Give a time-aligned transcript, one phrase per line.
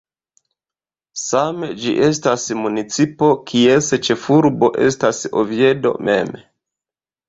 [1.25, 6.39] Same ĝi estas municipo kies ĉefurbo estas Oviedo mem.